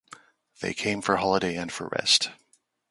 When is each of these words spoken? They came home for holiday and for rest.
They 0.61 0.73
came 0.73 0.95
home 0.95 1.01
for 1.03 1.17
holiday 1.17 1.55
and 1.55 1.71
for 1.71 1.89
rest. 1.89 2.31